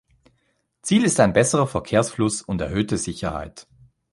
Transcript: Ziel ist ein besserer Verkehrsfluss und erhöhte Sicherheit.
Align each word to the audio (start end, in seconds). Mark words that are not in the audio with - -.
Ziel 0.81 1.03
ist 1.03 1.19
ein 1.19 1.31
besserer 1.31 1.67
Verkehrsfluss 1.67 2.41
und 2.41 2.59
erhöhte 2.59 2.97
Sicherheit. 2.97 3.67